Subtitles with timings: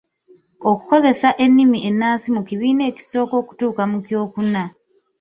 [0.69, 4.63] Okukozesa ennimi ennansi mu kibiina ekisooka okutuuka mu kyokuna.